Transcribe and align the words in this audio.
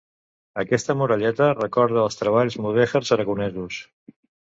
Aquesta 0.61 0.93
muralleta 1.01 1.49
recorda 1.57 2.01
als 2.05 2.17
treballs 2.21 2.57
mudèjars 2.63 3.13
aragonesos. 3.17 3.79